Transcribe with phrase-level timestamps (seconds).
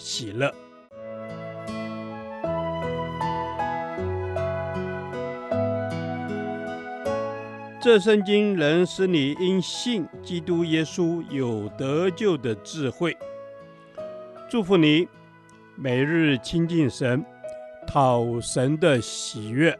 [0.00, 0.50] 喜乐。
[7.82, 13.16] 这圣经能使你因信基督耶稣有得救的智慧。
[14.50, 15.06] 祝福你，
[15.76, 17.24] 每日亲近神，
[17.86, 19.78] 讨神的喜悦。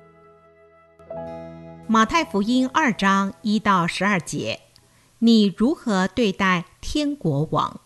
[1.87, 4.61] 马太福音二章一到十二节，
[5.19, 7.81] 你如何对待天国王？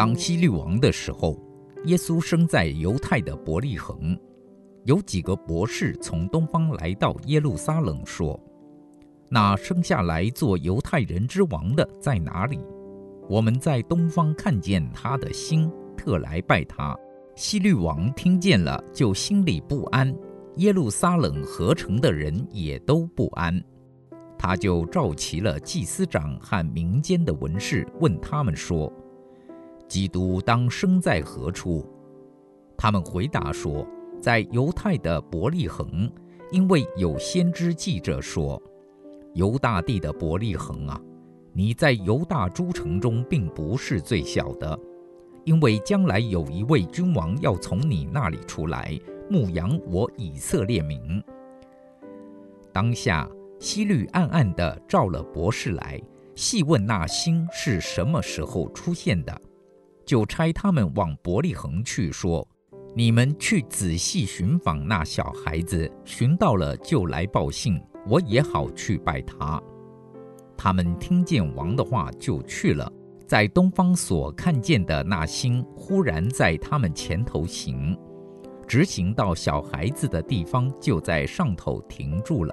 [0.00, 1.38] 当希律王的时候。
[1.84, 4.18] 耶稣生在犹太的伯利恒，
[4.84, 8.38] 有几个博士从东方来到耶路撒冷，说
[9.30, 12.58] ：“那生下来做犹太人之王的在哪里？
[13.28, 16.96] 我们在东方看见他的星，特来拜他。”
[17.36, 20.14] 希律王听见了，就心里不安；
[20.56, 23.62] 耶路撒冷合成的人也都不安。
[24.38, 28.90] 他就召集了祭司长和民间的文士，问他们说。
[29.90, 31.84] 基督当生在何处？
[32.76, 33.84] 他们回答说，
[34.22, 36.08] 在犹太的伯利恒，
[36.52, 38.62] 因为有先知记着说
[39.34, 40.98] ：“犹大地的伯利恒啊，
[41.52, 44.78] 你在犹大诸城中并不是最小的，
[45.42, 48.96] 因为将来有一位君王要从你那里出来，
[49.28, 51.20] 牧养我以色列民。”
[52.72, 53.28] 当下
[53.58, 56.00] 希律暗暗地召了博士来，
[56.36, 59.40] 细问那星是什么时候出现的。
[60.10, 62.44] 就差他们往伯利恒去，说
[62.96, 69.62] ：“你们去仔细寻访那小孩子，寻到了就来报信，我也好去拜他。”
[70.58, 72.92] 他们听见王的话，就去了。
[73.24, 77.96] 在东方所看见的那星，忽然在他们前头行，
[78.66, 82.52] 直行到小孩子的地方，就在上头停住了。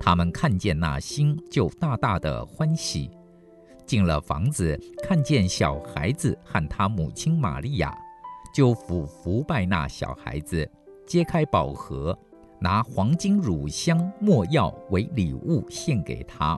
[0.00, 3.08] 他们看见那星，就大大的欢喜。
[3.90, 7.92] 进了房子，看见小孩子和他母亲玛利亚，
[8.54, 10.70] 就俯伏拜那小孩子，
[11.04, 12.16] 揭开宝盒，
[12.60, 16.56] 拿黄金、乳香、没药为礼物献给他。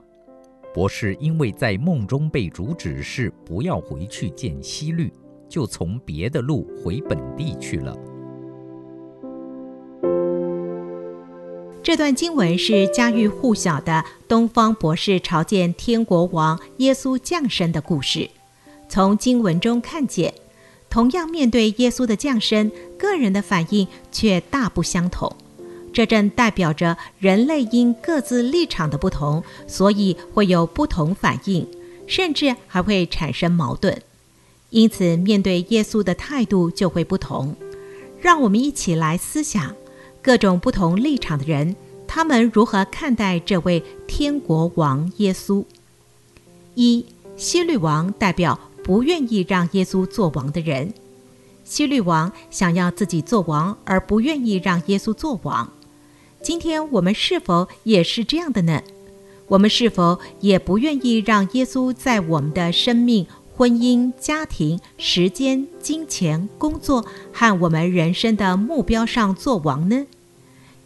[0.75, 5.11] 博士因为在梦中被主指示不要回去见希律，
[5.49, 7.97] 就从别的路回本地去了。
[11.83, 18.29] 这段经文是家喻户晓的东方博士朝见天国王耶稣降生的故事。
[18.87, 20.33] 从经文中看见，
[20.89, 25.35] 同样面对耶稣的降生，个人的反应却大不相同。
[25.91, 31.67] 这正代表着人类因各自立场的不同，所以会有不同反应，
[32.07, 34.01] 甚至还会产生矛盾。
[34.69, 37.53] 因此，面对耶稣的态度就会不同。
[38.21, 39.75] 让我们一起来思想。
[40.23, 41.75] 各种不同立场的人，
[42.07, 45.65] 他们如何看待这位天国王耶稣？
[46.75, 50.93] 一、希律王代表不愿意让耶稣做王的人。
[51.65, 55.69] 希律王想要自己做王，而不愿意让耶稣做王。
[56.41, 58.81] 今天我们是否也是这样的呢？
[59.47, 63.27] 我们是否也不愿意让耶稣在我们的生命、
[63.63, 70.05] 婚姻、家庭、时间、金钱、工作和我们人生的目标上做王呢？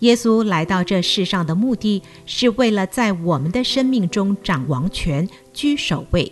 [0.02, 6.32] 耶稣来到这世上的目的是为了在我们的生命中掌王权、居首位。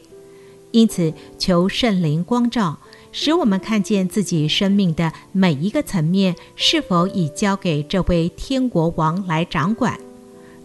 [0.70, 2.78] 因此，求圣灵光照，
[3.12, 10.00] 使我们看见自己生命的每一个层面是否已交给这位天国王来掌管，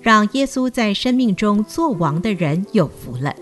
[0.03, 3.35] 让耶稣在生命中做王的人有福了。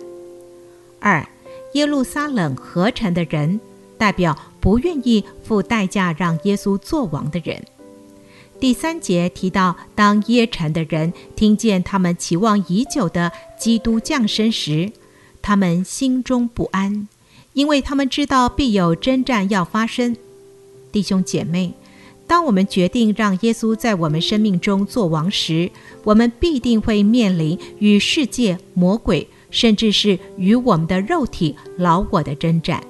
[1.01, 1.29] 二。
[1.73, 3.61] 耶路撒冷合城的人，
[3.99, 7.63] 代表不愿意付代价让耶稣做王的人。
[8.59, 14.91] 第三节提到，当耶城的人听见他们期望已久的基督降生时，
[15.41, 17.07] 他们心中不安，
[17.53, 20.17] 因为他们知道必有征战要发生。
[20.91, 21.75] 弟兄姐妹，
[22.27, 25.71] 当我们决定让耶稣在我们生命中做王时，
[26.03, 29.29] 我们必定会面临与世界、魔鬼。
[29.51, 32.83] 甚至是与我们的肉体、老我的征战，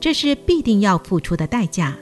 [0.00, 1.96] 这是必定要付出的代价。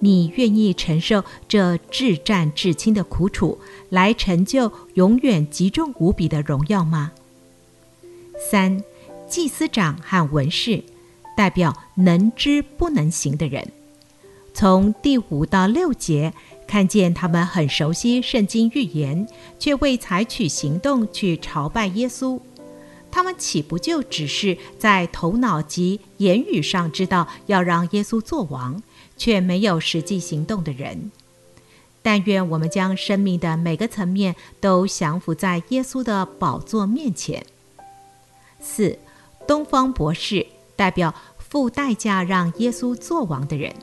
[0.00, 3.58] 你愿意承受这至战至轻的苦楚，
[3.88, 7.12] 来成就永远极重无比的荣耀吗？
[8.50, 8.84] 三、
[9.26, 10.84] 祭司长和文士
[11.36, 13.72] 代表能知不能行的人，
[14.54, 16.32] 从第五到六节
[16.68, 19.26] 看见他们很熟悉圣经预言，
[19.58, 22.38] 却未采取行动去朝拜耶稣。
[23.10, 28.82] 他们岂不就只是在头脑及言语上知道要让耶稣做王，
[29.16, 31.10] 却没有实际行动的人？
[32.02, 37.44] 但愿我们将生命的每个层面都降服在耶稣的宝座面前。
[38.60, 38.98] 四、
[39.46, 40.46] 东方博士
[40.76, 43.74] 代表付代价让耶稣做王的人，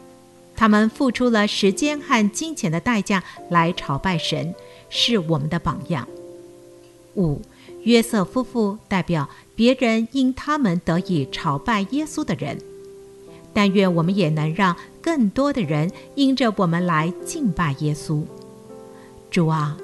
[0.56, 4.56] 他们付出了时间和金钱的代价来朝拜神，
[4.90, 6.08] 是我们的榜样。
[7.16, 7.42] 五。
[7.86, 12.60] 约瑟夫妇代表别人因他们得以朝拜耶稣的人，
[13.54, 18.24] 但愿我们也能让更多的人因着我们来敬拜耶稣。
[19.30, 19.78] 主啊，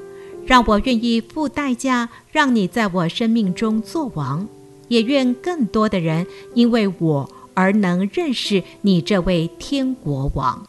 [0.45, 4.48] 让我愿意付代价，让你在我生命中作王，
[4.88, 6.25] 也愿更多的人
[6.56, 10.65] 因为我而能认识你这位天国王。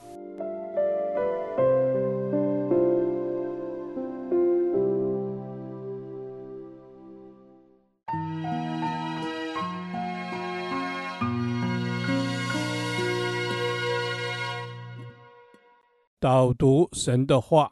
[16.23, 17.69] 导读神的话，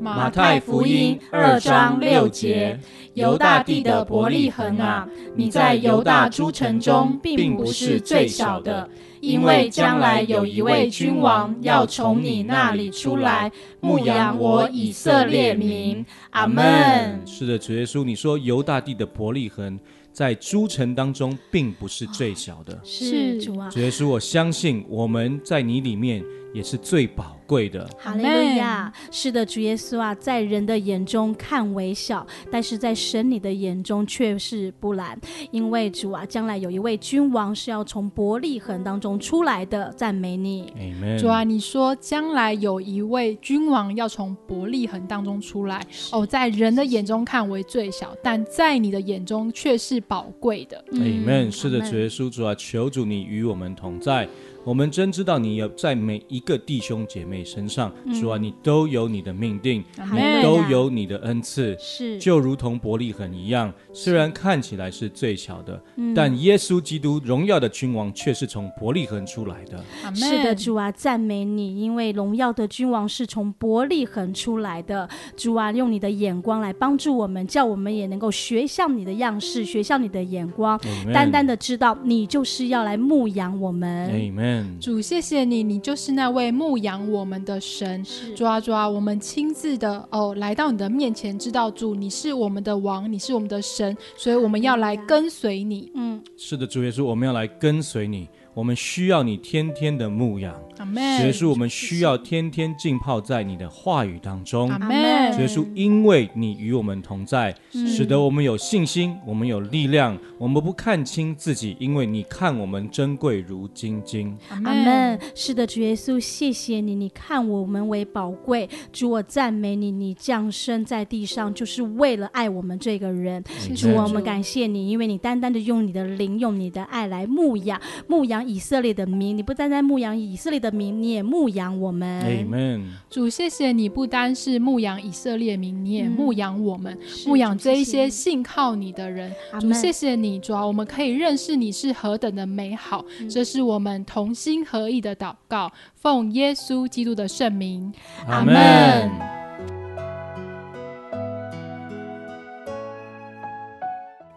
[0.00, 2.76] 马太福音二章六节，
[3.14, 16.04] 犹大地的伯利恒啊，你在犹大诸城中并不是最小的，因为将来有一位君王要从你那里出来，牧养我以色列民。
[16.30, 17.22] 阿门。
[17.24, 19.78] 是的，主耶稣，你说犹大地的伯利恒
[20.12, 23.70] 在诸城当中并不是最小的，是主啊。
[23.70, 26.24] 主耶稣，我相信我们在你里面。
[26.56, 27.88] 也是最宝贵的。
[27.98, 28.92] 哈利路亚！
[29.10, 35.18] 是的，主耶稣啊，在人的眼中看为小，但是在神你的眼中却是不然。
[35.50, 40.72] 因为主啊，将来有一位君王是要从伯利恒当中出来的，赞美你。
[40.76, 41.18] Amen。
[41.18, 50.84] 主啊，你说将来有一位君王要从伯利恒当中出来，哦，在人的眼中看为最小，但在你的眼中却是宝贵的。
[50.92, 51.50] Amen。
[51.50, 54.28] 是的，主耶稣，主啊，求主你与我们同在。
[54.64, 65.80] 我们真知道，你要在每一个弟兄姐妹身上，嗯、主啊，你都有你的命定，嗯、你都有你的恩赐，是就如同伯利恒一样，虽然看起来是最小的，
[66.14, 69.82] 但耶稣基督荣耀的君王却是从伯利恒出来的。
[70.14, 75.08] 是的，主啊，赞美你，因为荣耀的君王是从伯利恒出来的。
[75.36, 80.78] 主啊，用你的眼光来帮助我们，叫我们也能够学像你的样式，学像你的眼光，
[81.12, 84.10] 单单的知道你就是要来牧养我们。
[84.10, 84.78] Amen。
[84.80, 88.02] 主，谢谢你，你就是那位牧养我们的神。
[88.34, 95.90] 主啊，主啊，我们亲自的哦来到你的面前，知道主你是我们的王，你是我们的神，所以我们要来跟随你。
[95.94, 98.28] 嗯，是的，主耶稣，我们要来跟随你。
[98.56, 114.34] 我们需要你天天的牧养，主耶稣，我们需要天天浸泡在你的话语当中，主耶稣，因为你与我们同在，使得我们有信心，我们有力量，我们不看清自己，因为你看我们珍贵如金金。
[114.48, 115.20] 阿门。
[115.34, 123.44] 是的，主耶稣，谢谢你，你看我们为宝贵，主我赞美你，你降生在地上就是为了爱我们这个人，
[123.76, 128.45] 主我们感谢你，因为你单单的用你的灵，用你的爱来牧养，牧养。
[128.46, 132.24] 以色列的民，你不单单牧养以色列的民，你也牧养我们。
[132.24, 132.82] Amen。
[133.10, 139.32] 主，谢谢你不单是牧养以色列民，你也牧养我们，嗯、牧养这一些信靠你的人。
[139.60, 143.04] 主，谢谢你，主啊，我们可以认识你是何等的美好。
[143.20, 147.92] 嗯、这是我们同心合意的祷告，奉耶稣基督的圣名。
[148.26, 149.10] 阿门。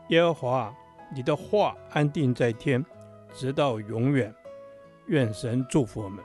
[0.10, 0.74] 耶和华，
[1.16, 2.84] 你的话安定在天。
[3.34, 4.34] 直到永远，
[5.08, 6.24] 愿神祝福我们。